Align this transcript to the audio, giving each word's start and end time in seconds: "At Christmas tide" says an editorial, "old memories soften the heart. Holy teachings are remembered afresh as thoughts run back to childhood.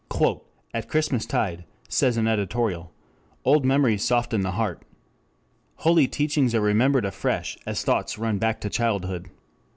"At 0.73 0.89
Christmas 0.89 1.27
tide" 1.27 1.63
says 1.87 2.17
an 2.17 2.27
editorial, 2.27 2.91
"old 3.45 3.65
memories 3.65 4.03
soften 4.03 4.41
the 4.41 4.53
heart. 4.53 4.81
Holy 5.75 6.07
teachings 6.07 6.55
are 6.55 6.59
remembered 6.61 7.05
afresh 7.05 7.55
as 7.67 7.83
thoughts 7.83 8.17
run 8.17 8.39
back 8.39 8.59
to 8.61 8.69
childhood. 8.71 9.29